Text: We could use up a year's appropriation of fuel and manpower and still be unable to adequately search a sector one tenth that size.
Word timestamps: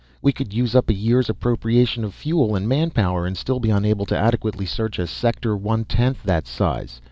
We 0.19 0.31
could 0.31 0.51
use 0.51 0.73
up 0.73 0.89
a 0.89 0.95
year's 0.95 1.29
appropriation 1.29 2.03
of 2.03 2.15
fuel 2.15 2.55
and 2.55 2.67
manpower 2.67 3.27
and 3.27 3.37
still 3.37 3.59
be 3.59 3.69
unable 3.69 4.07
to 4.07 4.17
adequately 4.17 4.65
search 4.65 4.97
a 4.97 5.05
sector 5.05 5.55
one 5.55 5.85
tenth 5.85 6.23
that 6.23 6.47
size. 6.47 6.99